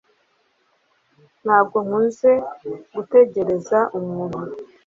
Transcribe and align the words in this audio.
Ntabwo 1.43 1.77
nkunze 1.85 2.31
gutegereza 2.95 3.79
umuntu 3.99 4.41